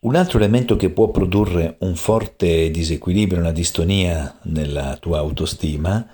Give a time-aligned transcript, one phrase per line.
[0.00, 6.06] Un altro elemento che può produrre un forte disequilibrio, una distonia nella tua autostima,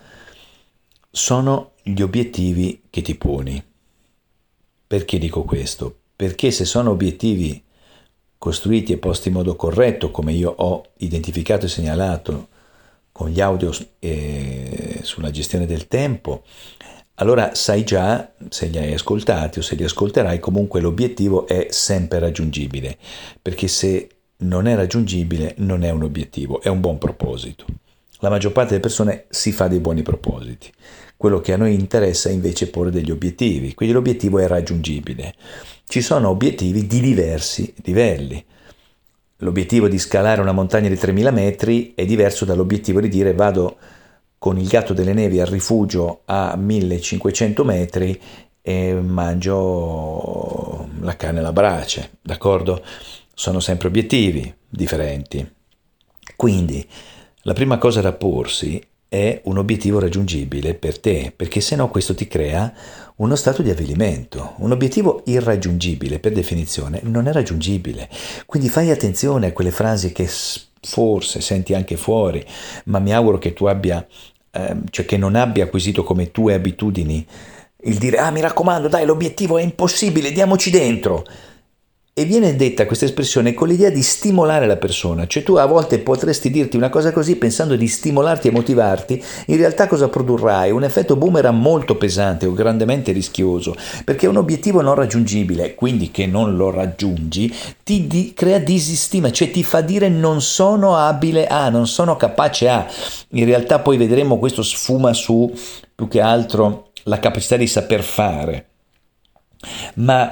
[1.11, 3.63] sono gli obiettivi che ti poni.
[4.87, 5.95] Perché dico questo?
[6.15, 7.61] Perché se sono obiettivi
[8.39, 12.47] costruiti e posti in modo corretto, come io ho identificato e segnalato
[13.11, 16.43] con gli audio eh, sulla gestione del tempo,
[17.15, 22.19] allora sai già, se li hai ascoltati o se li ascolterai, comunque l'obiettivo è sempre
[22.19, 22.97] raggiungibile,
[23.41, 27.65] perché se non è raggiungibile non è un obiettivo, è un buon proposito.
[28.19, 30.69] La maggior parte delle persone si fa dei buoni propositi.
[31.15, 35.35] Quello che a noi interessa è invece porre degli obiettivi, quindi l'obiettivo è raggiungibile.
[35.87, 38.43] Ci sono obiettivi di diversi livelli.
[39.37, 43.77] L'obiettivo di scalare una montagna di 3000 metri è diverso dall'obiettivo di dire vado
[44.45, 48.21] con il gatto delle nevi al rifugio a 1500 metri
[48.61, 52.85] e mangio la carne alla brace, d'accordo?
[53.33, 55.51] Sono sempre obiettivi differenti.
[56.35, 56.87] Quindi
[57.41, 62.13] la prima cosa da porsi è un obiettivo raggiungibile per te, perché se no questo
[62.13, 62.71] ti crea
[63.15, 64.53] uno stato di avvilimento.
[64.57, 68.07] Un obiettivo irraggiungibile, per definizione, non è raggiungibile.
[68.45, 70.29] Quindi fai attenzione a quelle frasi che
[70.85, 72.45] forse senti anche fuori,
[72.85, 74.05] ma mi auguro che tu abbia,
[74.55, 77.25] eh, cioè che non abbia acquisito come tue abitudini
[77.85, 81.23] il dire ah mi raccomando dai l'obiettivo è impossibile, diamoci dentro.
[82.17, 85.99] E viene detta questa espressione con l'idea di stimolare la persona, cioè tu a volte
[85.99, 90.71] potresti dirti una cosa così pensando di stimolarti e motivarti, in realtà cosa produrrai?
[90.71, 96.25] Un effetto boomerang molto pesante o grandemente rischioso, perché un obiettivo non raggiungibile, quindi che
[96.25, 101.67] non lo raggiungi, ti di- crea disistima, cioè ti fa dire non sono abile a,
[101.67, 102.87] non sono capace a.
[103.31, 105.53] In realtà poi vedremo questo sfuma su
[105.93, 108.67] più che altro la capacità di saper fare.
[109.95, 110.31] Ma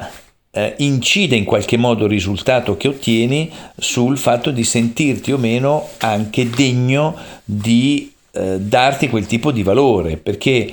[0.56, 5.90] eh, incide in qualche modo il risultato che ottieni sul fatto di sentirti o meno
[5.98, 10.72] anche degno di eh, darti quel tipo di valore, perché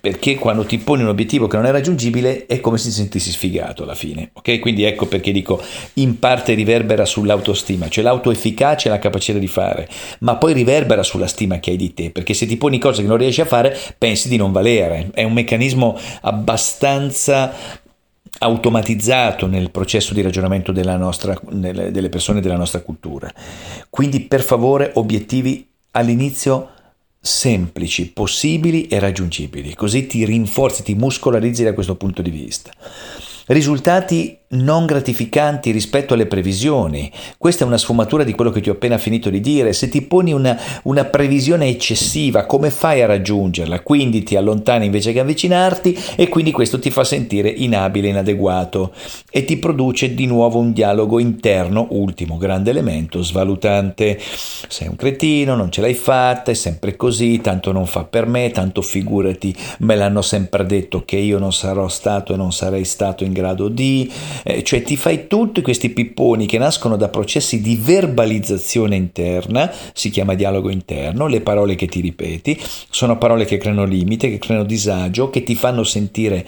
[0.00, 3.30] perché quando ti poni un obiettivo che non è raggiungibile è come se ti sentissi
[3.30, 4.58] sfigato alla fine, ok?
[4.58, 5.60] Quindi ecco perché dico
[5.94, 9.86] in parte riverbera sull'autostima, cioè l'autoefficacia e la capacità di fare,
[10.20, 13.08] ma poi riverbera sulla stima che hai di te, perché se ti poni cose che
[13.08, 17.52] non riesci a fare pensi di non valere, è un meccanismo abbastanza
[18.38, 23.32] automatizzato nel processo di ragionamento della nostra, delle persone della nostra cultura.
[23.88, 26.70] Quindi per favore obiettivi all'inizio
[27.20, 32.70] semplici, possibili e raggiungibili, così ti rinforzi, ti muscolarizzi da questo punto di vista.
[33.46, 37.10] Risultati non gratificanti rispetto alle previsioni.
[37.38, 39.72] Questa è una sfumatura di quello che ti ho appena finito di dire.
[39.72, 43.80] Se ti poni una, una, previsione eccessiva, come fai a raggiungerla?
[43.80, 48.92] Quindi ti allontani invece che avvicinarti e quindi questo ti fa sentire inabile, inadeguato
[49.30, 54.18] e ti produce di nuovo un dialogo interno, ultimo grande elemento, svalutante.
[54.20, 58.50] Sei un cretino, non ce l'hai fatta, è sempre così, tanto non fa per me,
[58.50, 63.24] tanto figurati, me l'hanno sempre detto che io non sarò stato e non sarei stato
[63.24, 64.10] in grado di
[64.44, 70.10] eh, cioè ti fai tutti questi pipponi che nascono da processi di verbalizzazione interna, si
[70.10, 72.60] chiama dialogo interno, le parole che ti ripeti
[72.90, 76.46] sono parole che creano limite, che creano disagio, che ti fanno sentire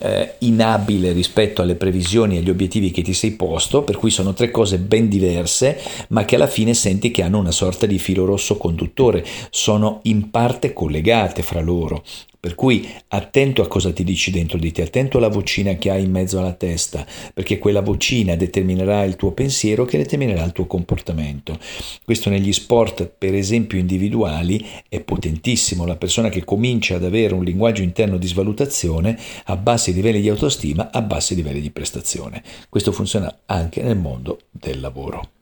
[0.00, 4.32] eh, inabile rispetto alle previsioni e agli obiettivi che ti sei posto, per cui sono
[4.32, 8.24] tre cose ben diverse, ma che alla fine senti che hanno una sorta di filo
[8.24, 12.02] rosso conduttore, sono in parte collegate fra loro.
[12.40, 16.04] Per cui attento a cosa ti dici dentro di te, attento alla vocina che hai
[16.04, 20.64] in mezzo alla testa, perché quella vocina determinerà il tuo pensiero che determinerà il tuo
[20.64, 21.58] comportamento.
[22.02, 25.84] Questo negli sport, per esempio individuali, è potentissimo.
[25.84, 30.30] La persona che comincia ad avere un linguaggio interno di svalutazione a bassi livelli di
[30.30, 32.42] autostima, a bassi livelli di prestazione.
[32.70, 35.39] Questo funziona anche nel mondo del lavoro.